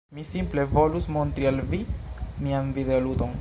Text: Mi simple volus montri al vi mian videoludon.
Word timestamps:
Mi 0.15 0.23
simple 0.27 0.63
volus 0.71 1.05
montri 1.17 1.45
al 1.51 1.61
vi 1.73 1.83
mian 2.47 2.73
videoludon. 2.79 3.29